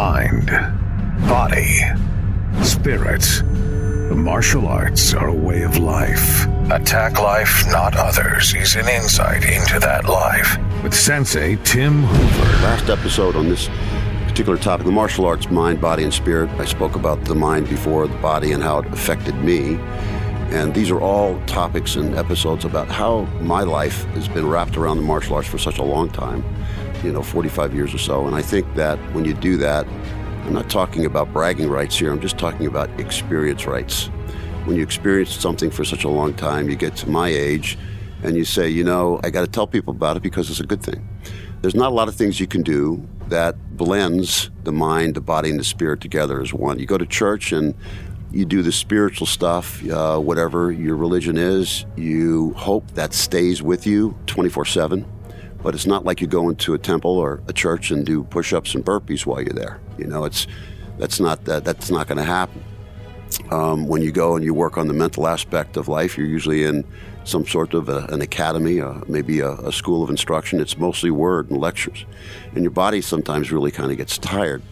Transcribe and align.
Mind, 0.00 0.46
body, 1.28 1.78
spirit. 2.62 3.20
The 4.08 4.16
martial 4.16 4.66
arts 4.66 5.12
are 5.12 5.28
a 5.28 5.34
way 5.34 5.60
of 5.60 5.76
life. 5.76 6.46
Attack 6.70 7.20
Life, 7.20 7.66
Not 7.68 7.94
Others 7.94 8.54
is 8.54 8.76
an 8.76 8.88
insight 8.88 9.44
into 9.44 9.78
that 9.78 10.06
life. 10.08 10.56
With 10.82 10.94
Sensei 10.94 11.56
Tim 11.64 12.04
Hoover. 12.04 12.62
Last 12.62 12.88
episode 12.88 13.36
on 13.36 13.50
this 13.50 13.68
particular 14.26 14.56
topic, 14.56 14.86
the 14.86 14.92
martial 14.92 15.26
arts, 15.26 15.50
mind, 15.50 15.82
body, 15.82 16.04
and 16.04 16.14
spirit. 16.14 16.48
I 16.58 16.64
spoke 16.64 16.94
about 16.94 17.22
the 17.26 17.34
mind 17.34 17.68
before 17.68 18.08
the 18.08 18.16
body 18.20 18.52
and 18.52 18.62
how 18.62 18.78
it 18.78 18.86
affected 18.86 19.34
me. 19.44 19.74
And 20.50 20.72
these 20.74 20.90
are 20.90 21.00
all 21.02 21.38
topics 21.44 21.96
and 21.96 22.14
episodes 22.16 22.64
about 22.64 22.88
how 22.88 23.26
my 23.42 23.64
life 23.64 24.04
has 24.14 24.28
been 24.28 24.48
wrapped 24.48 24.78
around 24.78 24.96
the 24.96 25.02
martial 25.02 25.36
arts 25.36 25.46
for 25.46 25.58
such 25.58 25.76
a 25.76 25.84
long 25.84 26.08
time, 26.08 26.42
you 27.02 27.12
know, 27.12 27.22
45 27.22 27.74
years 27.74 27.94
or 27.94 27.98
so. 27.98 28.26
And 28.26 28.34
I 28.34 28.42
think 28.42 28.72
that 28.74 28.98
when 29.14 29.24
you 29.24 29.34
do 29.34 29.56
that, 29.58 29.86
I'm 30.46 30.52
not 30.52 30.70
talking 30.70 31.04
about 31.04 31.32
bragging 31.32 31.68
rights 31.68 31.98
here, 31.98 32.10
I'm 32.12 32.20
just 32.20 32.38
talking 32.38 32.66
about 32.66 32.88
experience 32.98 33.66
rights. 33.66 34.06
When 34.64 34.76
you 34.76 34.82
experience 34.82 35.30
something 35.30 35.70
for 35.70 35.84
such 35.84 36.04
a 36.04 36.08
long 36.08 36.34
time, 36.34 36.68
you 36.68 36.76
get 36.76 36.96
to 36.96 37.08
my 37.08 37.28
age 37.28 37.78
and 38.22 38.36
you 38.36 38.44
say, 38.44 38.68
you 38.68 38.84
know, 38.84 39.20
I 39.22 39.30
got 39.30 39.42
to 39.42 39.46
tell 39.46 39.66
people 39.66 39.92
about 39.92 40.16
it 40.16 40.22
because 40.22 40.50
it's 40.50 40.60
a 40.60 40.66
good 40.66 40.82
thing. 40.82 41.06
There's 41.62 41.74
not 41.74 41.90
a 41.90 41.94
lot 41.94 42.08
of 42.08 42.14
things 42.14 42.40
you 42.40 42.46
can 42.46 42.62
do 42.62 43.06
that 43.28 43.76
blends 43.76 44.50
the 44.64 44.72
mind, 44.72 45.14
the 45.14 45.20
body, 45.20 45.50
and 45.50 45.58
the 45.58 45.64
spirit 45.64 46.00
together 46.00 46.40
as 46.40 46.52
one. 46.52 46.78
You 46.78 46.86
go 46.86 46.98
to 46.98 47.06
church 47.06 47.52
and 47.52 47.74
you 48.32 48.44
do 48.44 48.62
the 48.62 48.72
spiritual 48.72 49.26
stuff, 49.26 49.84
uh, 49.88 50.18
whatever 50.18 50.70
your 50.70 50.96
religion 50.96 51.36
is, 51.36 51.84
you 51.96 52.52
hope 52.54 52.90
that 52.92 53.12
stays 53.12 53.62
with 53.62 53.86
you 53.86 54.16
24 54.26 54.64
7. 54.64 55.19
But 55.62 55.74
it's 55.74 55.86
not 55.86 56.04
like 56.04 56.20
you 56.20 56.26
go 56.26 56.48
into 56.48 56.74
a 56.74 56.78
temple 56.78 57.18
or 57.18 57.42
a 57.46 57.52
church 57.52 57.90
and 57.90 58.04
do 58.04 58.24
push 58.24 58.52
ups 58.52 58.74
and 58.74 58.84
burpees 58.84 59.26
while 59.26 59.42
you're 59.42 59.52
there. 59.52 59.80
You 59.98 60.06
know, 60.06 60.24
it's, 60.24 60.46
that's 60.98 61.20
not, 61.20 61.44
that, 61.44 61.64
that's 61.64 61.90
not 61.90 62.06
going 62.06 62.18
to 62.18 62.24
happen. 62.24 62.64
Um, 63.50 63.86
when 63.86 64.02
you 64.02 64.10
go 64.10 64.36
and 64.36 64.44
you 64.44 64.54
work 64.54 64.78
on 64.78 64.88
the 64.88 64.94
mental 64.94 65.26
aspect 65.26 65.76
of 65.76 65.88
life, 65.88 66.16
you're 66.16 66.26
usually 66.26 66.64
in 66.64 66.84
some 67.24 67.46
sort 67.46 67.74
of 67.74 67.88
a, 67.88 68.06
an 68.06 68.22
academy, 68.22 68.80
uh, 68.80 69.00
maybe 69.06 69.40
a, 69.40 69.52
a, 69.52 69.72
school 69.72 70.02
of 70.02 70.10
instruction. 70.10 70.60
It's 70.60 70.78
mostly 70.78 71.10
word 71.10 71.50
and 71.50 71.60
lectures. 71.60 72.04
And 72.54 72.62
your 72.62 72.70
body 72.70 73.00
sometimes 73.00 73.52
really 73.52 73.70
kind 73.70 73.90
of 73.90 73.98
gets 73.98 74.18
tired. 74.18 74.62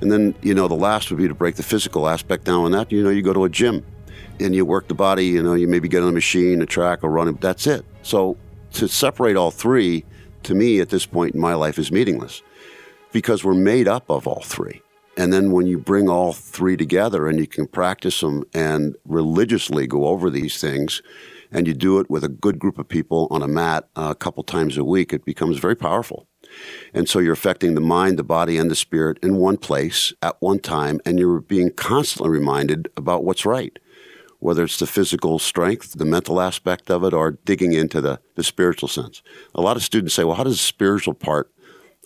And 0.00 0.10
then, 0.10 0.34
you 0.42 0.52
know, 0.52 0.68
the 0.68 0.74
last 0.74 1.10
would 1.10 1.18
be 1.18 1.28
to 1.28 1.34
break 1.34 1.54
the 1.54 1.62
physical 1.62 2.08
aspect 2.08 2.44
down 2.44 2.64
on 2.64 2.72
that. 2.72 2.90
You 2.90 3.02
know, 3.02 3.10
you 3.10 3.22
go 3.22 3.32
to 3.32 3.44
a 3.44 3.48
gym 3.48 3.84
and 4.40 4.54
you 4.54 4.64
work 4.64 4.88
the 4.88 4.94
body, 4.94 5.26
you 5.26 5.42
know, 5.42 5.54
you 5.54 5.68
maybe 5.68 5.88
get 5.88 6.02
on 6.02 6.08
a 6.08 6.12
machine, 6.12 6.60
a 6.60 6.66
track, 6.66 7.04
or 7.04 7.10
running. 7.10 7.36
That's 7.36 7.66
it. 7.66 7.84
So 8.02 8.36
to 8.72 8.88
separate 8.88 9.36
all 9.36 9.50
three, 9.50 10.04
to 10.44 10.54
me, 10.54 10.80
at 10.80 10.90
this 10.90 11.06
point 11.06 11.34
in 11.34 11.40
my 11.40 11.54
life, 11.54 11.78
is 11.78 11.92
meaningless 11.92 12.42
because 13.12 13.44
we're 13.44 13.54
made 13.54 13.88
up 13.88 14.10
of 14.10 14.26
all 14.26 14.42
three. 14.42 14.82
And 15.16 15.32
then 15.32 15.52
when 15.52 15.66
you 15.66 15.78
bring 15.78 16.08
all 16.08 16.32
three 16.32 16.76
together 16.76 17.28
and 17.28 17.38
you 17.38 17.46
can 17.46 17.66
practice 17.66 18.20
them 18.20 18.44
and 18.54 18.96
religiously 19.04 19.86
go 19.86 20.06
over 20.06 20.30
these 20.30 20.58
things, 20.58 21.02
and 21.52 21.66
you 21.66 21.74
do 21.74 22.00
it 22.00 22.10
with 22.10 22.24
a 22.24 22.28
good 22.28 22.58
group 22.58 22.78
of 22.78 22.88
people 22.88 23.28
on 23.30 23.42
a 23.42 23.48
mat 23.48 23.88
uh, 23.94 24.08
a 24.10 24.14
couple 24.14 24.42
times 24.42 24.78
a 24.78 24.84
week, 24.84 25.12
it 25.12 25.24
becomes 25.24 25.58
very 25.58 25.76
powerful. 25.76 26.26
And 26.94 27.08
so 27.08 27.18
you're 27.18 27.32
affecting 27.32 27.74
the 27.74 27.80
mind, 27.80 28.18
the 28.18 28.24
body, 28.24 28.56
and 28.56 28.70
the 28.70 28.74
spirit 28.74 29.18
in 29.22 29.36
one 29.36 29.58
place 29.58 30.12
at 30.22 30.40
one 30.40 30.58
time, 30.58 31.00
and 31.04 31.18
you're 31.18 31.40
being 31.40 31.70
constantly 31.70 32.30
reminded 32.30 32.88
about 32.96 33.24
what's 33.24 33.44
right, 33.44 33.78
whether 34.42 34.64
it's 34.64 34.80
the 34.80 34.86
physical 34.88 35.38
strength, 35.38 35.92
the 35.96 36.04
mental 36.04 36.40
aspect 36.40 36.90
of 36.90 37.04
it, 37.04 37.14
or 37.14 37.38
digging 37.44 37.72
into 37.72 38.00
the, 38.00 38.18
the 38.34 38.42
spiritual 38.42 38.88
sense. 38.88 39.22
A 39.54 39.60
lot 39.60 39.76
of 39.76 39.84
students 39.84 40.14
say, 40.14 40.24
well, 40.24 40.34
how 40.34 40.42
does 40.42 40.54
the 40.54 40.64
spiritual 40.64 41.14
part, 41.14 41.52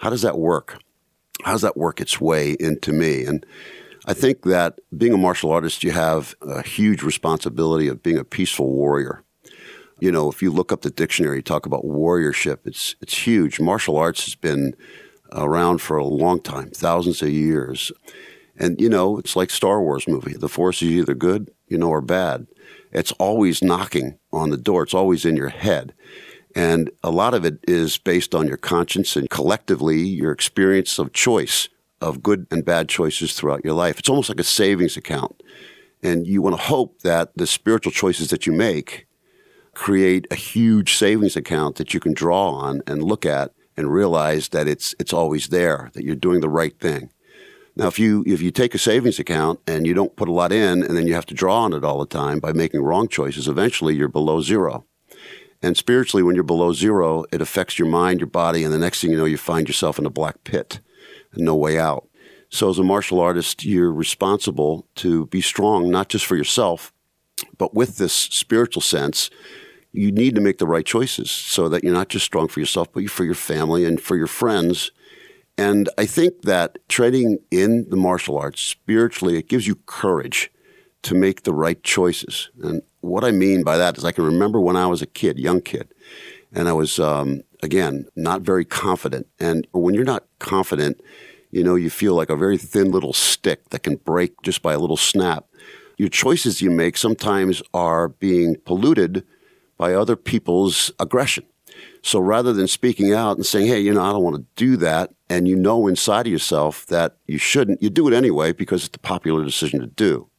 how 0.00 0.10
does 0.10 0.20
that 0.20 0.38
work? 0.38 0.78
How 1.44 1.52
does 1.52 1.62
that 1.62 1.78
work 1.78 1.98
its 1.98 2.20
way 2.20 2.54
into 2.60 2.92
me? 2.92 3.24
And 3.24 3.46
I 4.04 4.12
think 4.12 4.42
that 4.42 4.78
being 4.96 5.14
a 5.14 5.18
martial 5.18 5.50
artist, 5.50 5.82
you 5.82 5.92
have 5.92 6.34
a 6.42 6.62
huge 6.62 7.02
responsibility 7.02 7.88
of 7.88 8.02
being 8.02 8.18
a 8.18 8.24
peaceful 8.24 8.70
warrior. 8.70 9.22
You 9.98 10.12
know, 10.12 10.30
if 10.30 10.42
you 10.42 10.50
look 10.50 10.72
up 10.72 10.82
the 10.82 10.90
dictionary, 10.90 11.42
talk 11.42 11.64
about 11.64 11.84
warriorship, 11.84 12.58
it's, 12.66 12.96
it's 13.00 13.16
huge. 13.26 13.60
Martial 13.60 13.96
arts 13.96 14.26
has 14.26 14.34
been 14.34 14.76
around 15.32 15.78
for 15.78 15.96
a 15.96 16.04
long 16.04 16.42
time, 16.42 16.70
thousands 16.70 17.22
of 17.22 17.30
years. 17.30 17.92
And, 18.58 18.80
you 18.80 18.88
know, 18.88 19.18
it's 19.18 19.36
like 19.36 19.50
Star 19.50 19.82
Wars 19.82 20.08
movie. 20.08 20.34
The 20.34 20.48
force 20.48 20.82
is 20.82 20.90
either 20.90 21.14
good, 21.14 21.50
you 21.68 21.78
know, 21.78 21.88
or 21.88 22.00
bad. 22.00 22.46
It's 22.92 23.12
always 23.12 23.62
knocking 23.62 24.18
on 24.32 24.50
the 24.50 24.56
door. 24.56 24.82
It's 24.82 24.94
always 24.94 25.24
in 25.24 25.36
your 25.36 25.50
head. 25.50 25.92
And 26.54 26.90
a 27.02 27.10
lot 27.10 27.34
of 27.34 27.44
it 27.44 27.58
is 27.68 27.98
based 27.98 28.34
on 28.34 28.48
your 28.48 28.56
conscience 28.56 29.14
and 29.14 29.28
collectively 29.28 30.00
your 30.00 30.32
experience 30.32 30.98
of 30.98 31.12
choice 31.12 31.68
of 32.00 32.22
good 32.22 32.46
and 32.50 32.64
bad 32.64 32.88
choices 32.88 33.34
throughout 33.34 33.64
your 33.64 33.74
life. 33.74 33.98
It's 33.98 34.08
almost 34.08 34.28
like 34.28 34.40
a 34.40 34.44
savings 34.44 34.96
account. 34.96 35.42
And 36.02 36.26
you 36.26 36.40
want 36.40 36.56
to 36.56 36.62
hope 36.62 37.02
that 37.02 37.36
the 37.36 37.46
spiritual 37.46 37.92
choices 37.92 38.30
that 38.30 38.46
you 38.46 38.52
make 38.52 39.06
create 39.74 40.26
a 40.30 40.34
huge 40.34 40.94
savings 40.94 41.36
account 41.36 41.76
that 41.76 41.92
you 41.92 42.00
can 42.00 42.14
draw 42.14 42.50
on 42.50 42.80
and 42.86 43.02
look 43.02 43.26
at 43.26 43.52
and 43.76 43.92
realize 43.92 44.48
that 44.48 44.66
it's 44.66 44.94
it's 44.98 45.12
always 45.12 45.48
there, 45.48 45.90
that 45.92 46.04
you're 46.04 46.14
doing 46.14 46.40
the 46.40 46.48
right 46.48 46.78
thing. 46.80 47.10
Now, 47.76 47.88
if 47.88 47.98
you 47.98 48.24
if 48.26 48.40
you 48.40 48.50
take 48.50 48.74
a 48.74 48.78
savings 48.78 49.18
account 49.18 49.60
and 49.66 49.86
you 49.86 49.92
don't 49.92 50.16
put 50.16 50.28
a 50.28 50.32
lot 50.32 50.50
in, 50.50 50.82
and 50.82 50.96
then 50.96 51.06
you 51.06 51.14
have 51.14 51.26
to 51.26 51.34
draw 51.34 51.62
on 51.62 51.74
it 51.74 51.84
all 51.84 51.98
the 51.98 52.06
time 52.06 52.40
by 52.40 52.52
making 52.52 52.82
wrong 52.82 53.06
choices, 53.06 53.48
eventually 53.48 53.94
you're 53.94 54.08
below 54.08 54.40
zero. 54.40 54.86
And 55.62 55.76
spiritually, 55.76 56.22
when 56.22 56.34
you're 56.34 56.44
below 56.44 56.72
zero, 56.72 57.24
it 57.32 57.40
affects 57.40 57.78
your 57.78 57.88
mind, 57.88 58.20
your 58.20 58.28
body, 58.28 58.64
and 58.64 58.72
the 58.72 58.78
next 58.78 59.00
thing 59.00 59.10
you 59.10 59.18
know, 59.18 59.24
you 59.24 59.36
find 59.36 59.68
yourself 59.68 59.98
in 59.98 60.06
a 60.06 60.10
black 60.10 60.44
pit 60.44 60.80
and 61.32 61.44
no 61.44 61.54
way 61.54 61.78
out. 61.78 62.08
So, 62.48 62.70
as 62.70 62.78
a 62.78 62.84
martial 62.84 63.20
artist, 63.20 63.64
you're 63.64 63.92
responsible 63.92 64.86
to 64.96 65.26
be 65.26 65.40
strong, 65.40 65.90
not 65.90 66.08
just 66.08 66.24
for 66.24 66.36
yourself, 66.36 66.92
but 67.58 67.74
with 67.74 67.98
this 67.98 68.12
spiritual 68.14 68.82
sense 68.82 69.30
you 69.96 70.12
need 70.12 70.34
to 70.34 70.42
make 70.42 70.58
the 70.58 70.66
right 70.66 70.84
choices 70.84 71.30
so 71.30 71.70
that 71.70 71.82
you're 71.82 71.92
not 71.92 72.10
just 72.10 72.26
strong 72.26 72.48
for 72.48 72.60
yourself, 72.60 72.92
but 72.92 73.08
for 73.10 73.24
your 73.24 73.34
family 73.34 73.84
and 73.84 74.00
for 74.00 74.14
your 74.14 74.26
friends. 74.26 74.90
And 75.58 75.88
I 75.96 76.04
think 76.06 76.42
that 76.42 76.78
training 76.88 77.38
in 77.50 77.88
the 77.88 77.96
martial 77.96 78.36
arts 78.36 78.60
spiritually, 78.60 79.38
it 79.38 79.48
gives 79.48 79.66
you 79.66 79.76
courage 79.86 80.50
to 81.02 81.14
make 81.14 81.42
the 81.42 81.54
right 81.54 81.82
choices. 81.82 82.50
And 82.62 82.82
what 83.00 83.24
I 83.24 83.30
mean 83.30 83.62
by 83.62 83.76
that 83.78 83.96
is 83.96 84.04
I 84.04 84.12
can 84.12 84.24
remember 84.24 84.60
when 84.60 84.76
I 84.76 84.86
was 84.86 85.02
a 85.02 85.06
kid, 85.06 85.38
young 85.38 85.60
kid, 85.60 85.88
and 86.52 86.68
I 86.68 86.72
was, 86.72 86.98
um, 86.98 87.42
again, 87.62 88.06
not 88.16 88.42
very 88.42 88.64
confident. 88.64 89.28
And 89.38 89.66
when 89.72 89.94
you're 89.94 90.04
not 90.04 90.24
confident, 90.38 91.00
you 91.50 91.64
know, 91.64 91.74
you 91.74 91.90
feel 91.90 92.14
like 92.14 92.28
a 92.28 92.36
very 92.36 92.58
thin 92.58 92.90
little 92.90 93.12
stick 93.12 93.70
that 93.70 93.82
can 93.82 93.96
break 93.96 94.42
just 94.42 94.62
by 94.62 94.74
a 94.74 94.78
little 94.78 94.96
snap. 94.96 95.46
Your 95.96 96.08
choices 96.08 96.60
you 96.60 96.70
make 96.70 96.96
sometimes 96.96 97.62
are 97.72 98.08
being 98.08 98.56
polluted 98.66 99.24
by 99.78 99.94
other 99.94 100.16
people's 100.16 100.90
aggression. 100.98 101.44
So 102.06 102.20
rather 102.20 102.52
than 102.52 102.68
speaking 102.68 103.12
out 103.12 103.36
and 103.36 103.44
saying, 103.44 103.66
hey, 103.66 103.80
you 103.80 103.92
know, 103.92 104.00
I 104.00 104.12
don't 104.12 104.22
want 104.22 104.36
to 104.36 104.46
do 104.54 104.76
that, 104.76 105.12
and 105.28 105.48
you 105.48 105.56
know 105.56 105.88
inside 105.88 106.28
of 106.28 106.32
yourself 106.32 106.86
that 106.86 107.16
you 107.26 107.36
shouldn't, 107.36 107.82
you 107.82 107.90
do 107.90 108.06
it 108.06 108.14
anyway 108.14 108.52
because 108.52 108.84
it's 108.84 108.92
the 108.92 109.00
popular 109.00 109.44
decision 109.44 109.80
to 109.80 109.88
do. 109.88 110.30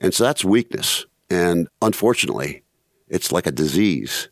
And 0.00 0.12
so 0.12 0.24
that's 0.24 0.44
weakness. 0.44 1.06
And 1.30 1.68
unfortunately, 1.80 2.64
it's 3.06 3.30
like 3.30 3.46
a 3.46 3.52
disease. 3.52 4.28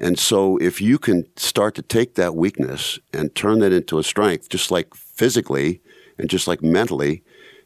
And 0.00 0.18
so 0.18 0.56
if 0.62 0.80
you 0.80 0.98
can 0.98 1.26
start 1.36 1.74
to 1.74 1.82
take 1.82 2.14
that 2.14 2.34
weakness 2.34 2.98
and 3.12 3.34
turn 3.34 3.58
that 3.58 3.74
into 3.74 3.98
a 3.98 4.02
strength, 4.02 4.48
just 4.48 4.70
like 4.70 4.94
physically 4.94 5.82
and 6.16 6.30
just 6.30 6.48
like 6.48 6.62
mentally, 6.62 7.22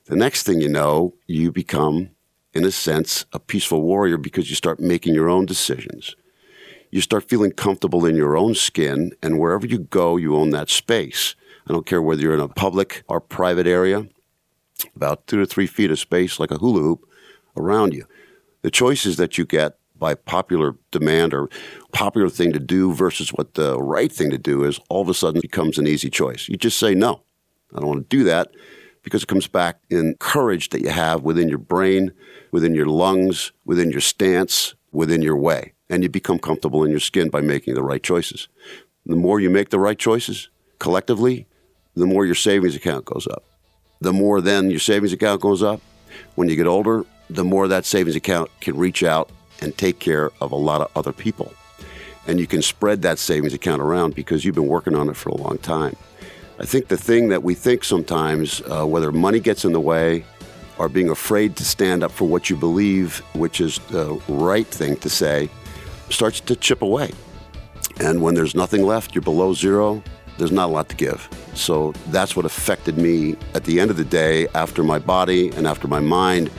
the 0.07 0.17
next 0.17 0.43
thing 0.43 0.61
you 0.61 0.69
know, 0.69 1.15
you 1.29 1.53
become 1.53 2.11
in 2.53 2.65
a 2.65 2.73
sense, 2.73 3.25
a 3.33 3.39
peaceful 3.39 3.83
warrior 3.83 4.17
because 4.17 4.51
you 4.51 4.57
start 4.57 4.81
making 4.81 5.15
your 5.15 5.29
own 5.29 5.47
decisions. 5.47 6.17
You 6.97 7.03
start 7.03 7.29
feeling 7.29 7.51
comfortable 7.51 8.07
in 8.07 8.17
your 8.17 8.39
own 8.39 8.55
skin, 8.55 9.13
and 9.23 9.39
wherever 9.39 9.67
you 9.67 9.81
go, 9.81 10.17
you 10.17 10.35
own 10.35 10.49
that 10.53 10.71
space. 10.71 11.35
I 11.69 11.75
don't 11.75 11.85
care 11.85 12.01
whether 12.01 12.23
you're 12.23 12.33
in 12.33 12.41
a 12.41 12.49
public 12.49 13.05
or 13.07 13.21
private 13.21 13.67
area, 13.67 14.07
about 14.95 15.27
two 15.27 15.39
to 15.39 15.45
three 15.45 15.67
feet 15.67 15.91
of 15.91 15.99
space, 15.99 16.41
like 16.41 16.51
a 16.51 16.57
hula 16.57 16.81
hoop, 16.81 17.07
around 17.55 17.93
you. 17.93 18.07
The 18.63 18.71
choices 18.71 19.19
that 19.19 19.37
you 19.37 19.45
get 19.45 19.77
by 19.99 20.15
popular 20.15 20.75
demand 20.91 21.35
or 21.35 21.51
popular 21.93 22.31
thing 22.31 22.55
to 22.55 22.59
do 22.59 22.95
versus 22.95 23.29
what 23.29 23.53
the 23.57 23.79
right 23.79 24.11
thing 24.11 24.31
to 24.31 24.39
do 24.39 24.65
is 24.65 24.81
all 24.89 25.03
of 25.03 25.11
a 25.11 25.15
sudden 25.15 25.43
becomes 25.43 25.77
an 25.77 25.87
easy 25.87 26.09
choice. 26.09 26.49
You 26.49 26.57
just 26.57 26.79
say, 26.79 26.95
no, 26.95 27.21
I 27.75 27.81
don't 27.81 27.89
want 27.89 28.09
to 28.09 28.17
do 28.17 28.25
that 28.25 28.53
because 29.03 29.23
it 29.23 29.29
comes 29.29 29.49
back 29.49 29.81
in 29.91 30.17
courage 30.19 30.71
that 30.71 30.81
you 30.81 30.89
have 30.89 31.25
within 31.25 31.51
your 31.51 31.59
brain, 31.59 32.13
within 32.53 32.75
your 32.75 32.87
lungs, 32.87 33.53
within 33.67 33.91
your 33.91 34.01
stance, 34.01 34.75
within 34.93 35.21
your 35.21 35.37
way. 35.37 35.75
And 35.89 36.03
you 36.03 36.09
become 36.09 36.39
comfortable 36.39 36.85
in 36.85 36.91
your 36.91 37.01
skin 37.01 37.29
by 37.29 37.41
making 37.41 37.75
the 37.75 37.83
right 37.83 38.03
choices. 38.03 38.49
The 39.05 39.17
more 39.17 39.39
you 39.39 39.51
make 39.51 39.71
the 39.71 39.79
right 39.79 39.99
choices 39.99 40.49
collectively, 40.79 41.47
the 41.95 42.07
more 42.07 42.27
your 42.27 42.35
savings 42.35 42.75
account 42.75 43.05
goes 43.05 43.27
up. 43.27 43.45
The 44.01 44.13
more 44.13 44.41
then 44.41 44.71
your 44.71 44.81
savings 44.81 45.13
account 45.13 45.41
goes 45.41 45.63
up, 45.63 45.81
when 46.35 46.49
you 46.49 46.57
get 46.57 46.67
older, 46.67 47.05
the 47.31 47.45
more 47.45 47.69
that 47.69 47.85
savings 47.85 48.17
account 48.17 48.51
can 48.61 48.77
reach 48.77 49.03
out 49.03 49.31
and 49.61 49.77
take 49.77 49.99
care 49.99 50.31
of 50.41 50.53
a 50.53 50.57
lot 50.57 50.81
of 50.81 50.91
other 50.95 51.13
people. 51.13 51.53
And 52.27 52.41
you 52.41 52.47
can 52.47 52.63
spread 52.63 53.03
that 53.03 53.19
savings 53.19 53.55
account 53.55 53.81
around 53.81 54.15
because 54.15 54.45
you've 54.45 54.55
been 54.55 54.67
working 54.67 54.95
on 54.95 55.09
it 55.09 55.17
for 55.17 55.31
a 55.31 55.37
long 55.37 55.59
time. 55.59 55.97
I 56.59 56.65
think 56.65 56.89
the 56.89 56.97
thing 56.97 57.29
that 57.29 57.43
we 57.43 57.55
think 57.55 57.85
sometimes, 57.85 58.63
uh, 58.63 58.85
whether 58.85 59.13
money 59.13 59.41
gets 59.41 59.65
in 59.65 59.73
the 59.73 59.81
way 59.81 60.25
or 60.79 60.89
being 60.89 61.09
afraid 61.09 61.57
to 61.57 61.65
stand 61.65 62.03
up 62.03 62.11
for 62.11 62.27
what 62.27 62.51
you 62.51 62.57
believe, 62.57 63.19
which 63.35 63.61
is 63.61 63.79
the 63.91 64.21
right 64.29 64.67
thing 64.67 64.97
to 64.97 65.09
say, 65.09 65.49
starts 66.11 66.41
to 66.41 66.57
chip 66.57 66.83
away. 66.83 67.11
And 68.01 68.23
when 68.23 68.35
there's 68.35 68.55
nothing 68.55 68.85
left, 68.85 69.15
you're 69.15 69.23
below 69.23 69.55
zero, 69.55 70.03
there's 70.39 70.53
not 70.53 70.69
a 70.69 70.73
lot 70.73 70.89
to 70.91 70.97
give. 70.97 71.29
So 71.55 71.93
that's 72.09 72.37
what 72.37 72.45
affected 72.45 72.99
me 72.99 73.37
at 73.55 73.65
the 73.65 73.81
end 73.81 73.91
of 73.91 73.97
the 73.97 74.05
day 74.05 74.49
after 74.55 74.83
my 74.83 74.99
body 74.99 75.51
and 75.51 75.67
after 75.67 75.89
my 75.89 76.01
mind 76.01 76.51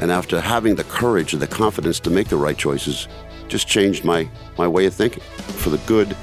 and 0.00 0.10
after 0.10 0.40
having 0.40 0.74
the 0.74 0.84
courage 0.84 1.32
and 1.32 1.40
the 1.40 1.46
confidence 1.46 1.98
to 2.00 2.10
make 2.10 2.28
the 2.28 2.36
right 2.36 2.56
choices 2.56 3.08
just 3.48 3.66
changed 3.66 4.04
my, 4.04 4.28
my 4.58 4.68
way 4.68 4.86
of 4.86 4.94
thinking 4.94 5.22
for 5.22 5.70
the 5.70 5.78
good 5.86 6.16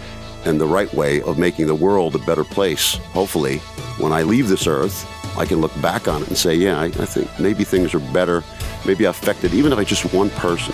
and 0.46 0.60
the 0.60 0.68
right 0.68 0.94
way 0.94 1.22
of 1.24 1.38
making 1.38 1.68
the 1.68 1.76
world 1.76 2.16
a 2.16 2.20
better 2.20 2.44
place. 2.44 2.96
Hopefully, 3.14 3.58
when 3.98 4.12
I 4.12 4.24
leave 4.24 4.48
this 4.48 4.68
earth, 4.68 5.06
I 5.38 5.46
can 5.46 5.62
look 5.62 5.82
back 5.82 6.08
on 6.08 6.22
it 6.22 6.28
and 6.28 6.38
say, 6.38 6.56
yeah, 6.56 6.80
I, 6.80 6.86
I 6.86 7.06
think 7.06 7.28
maybe 7.40 7.64
things 7.64 7.94
are 7.94 8.00
better. 8.14 8.44
Maybe 8.86 9.06
I 9.06 9.10
affected, 9.10 9.54
even 9.54 9.72
if 9.74 9.80
I 9.80 9.84
just 9.84 10.14
one 10.14 10.30
person 10.32 10.74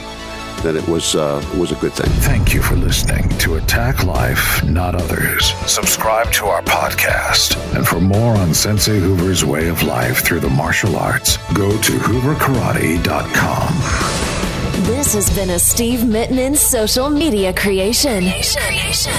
then 0.66 0.76
it 0.76 0.86
was 0.88 1.16
uh, 1.16 1.40
was 1.56 1.72
a 1.72 1.76
good 1.76 1.94
thing. 1.94 2.10
Thank 2.22 2.52
you 2.54 2.62
for 2.62 2.76
listening 2.76 3.30
to 3.38 3.56
Attack 3.56 4.04
Life, 4.04 4.64
Not 4.64 4.96
Others. 4.96 5.54
Subscribe 5.72 6.32
to 6.34 6.48
our 6.48 6.64
podcast, 6.64 7.56
and 7.76 7.88
for 7.88 8.02
more 8.02 8.36
on 8.36 8.52
Sensei 8.52 9.00
Hoover's 9.00 9.46
way 9.46 9.68
of 9.68 9.84
life 9.84 10.26
through 10.26 10.40
the 10.40 10.50
martial 10.50 10.96
arts, 10.96 11.38
go 11.54 11.70
to 11.70 11.92
hooverkarate.com. 11.92 13.74
This 14.86 15.14
has 15.14 15.30
been 15.36 15.52
a 15.52 15.60
Steve 15.60 16.00
Mittman 16.00 16.58
social 16.58 17.12
media 17.12 17.54
creation. 17.54 18.24
Creation, 18.24 19.14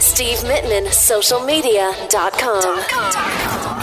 Steve 0.00 0.40
Mittman, 0.40 0.86
socialmedia.com. 0.88 3.79